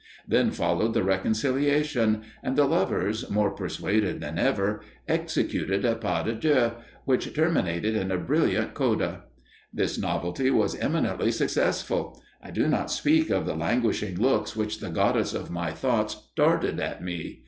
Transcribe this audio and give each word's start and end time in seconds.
Then 0.27 0.49
followed 0.49 0.95
the 0.95 1.03
reconciliation; 1.03 2.23
and 2.41 2.55
the 2.57 2.65
lovers, 2.65 3.29
more 3.29 3.51
persuaded 3.51 4.19
than 4.19 4.39
ever, 4.39 4.81
executed 5.07 5.85
a 5.85 5.93
pas 5.93 6.25
de 6.25 6.33
deux, 6.33 6.71
which 7.05 7.35
terminated 7.35 7.95
in 7.95 8.09
a 8.09 8.17
brilliant 8.17 8.73
coda. 8.73 9.25
This 9.71 9.99
novelty 9.99 10.49
was 10.49 10.75
eminently 10.77 11.31
successful. 11.31 12.19
I 12.41 12.49
do 12.49 12.67
not 12.67 12.89
speak 12.89 13.29
of 13.29 13.45
the 13.45 13.53
languishing 13.55 14.15
looks 14.17 14.55
which 14.55 14.79
the 14.79 14.89
goddess 14.89 15.35
of 15.35 15.51
my 15.51 15.69
thoughts 15.71 16.31
darted 16.35 16.79
at 16.79 17.03
me. 17.03 17.39